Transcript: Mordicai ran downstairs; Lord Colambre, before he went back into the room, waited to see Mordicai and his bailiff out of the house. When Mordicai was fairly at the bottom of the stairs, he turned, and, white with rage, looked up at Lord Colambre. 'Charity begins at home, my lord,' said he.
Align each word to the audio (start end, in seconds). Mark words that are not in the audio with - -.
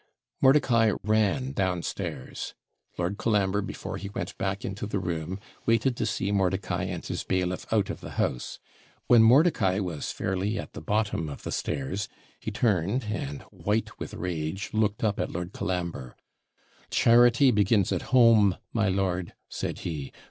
Mordicai 0.41 0.93
ran 1.03 1.51
downstairs; 1.51 2.55
Lord 2.97 3.19
Colambre, 3.19 3.61
before 3.61 3.97
he 3.97 4.09
went 4.09 4.35
back 4.39 4.65
into 4.65 4.87
the 4.87 4.97
room, 4.97 5.39
waited 5.67 5.95
to 5.97 6.07
see 6.07 6.31
Mordicai 6.31 6.85
and 6.85 7.05
his 7.05 7.23
bailiff 7.23 7.71
out 7.71 7.91
of 7.91 8.01
the 8.01 8.13
house. 8.17 8.57
When 9.05 9.21
Mordicai 9.21 9.77
was 9.79 10.11
fairly 10.11 10.57
at 10.57 10.73
the 10.73 10.81
bottom 10.81 11.29
of 11.29 11.43
the 11.43 11.51
stairs, 11.51 12.09
he 12.39 12.49
turned, 12.49 13.03
and, 13.09 13.43
white 13.51 13.99
with 13.99 14.15
rage, 14.15 14.71
looked 14.73 15.03
up 15.03 15.19
at 15.19 15.29
Lord 15.29 15.53
Colambre. 15.53 16.15
'Charity 16.89 17.51
begins 17.51 17.91
at 17.91 18.01
home, 18.09 18.57
my 18.73 18.89
lord,' 18.89 19.33
said 19.49 19.81
he. 19.81 20.11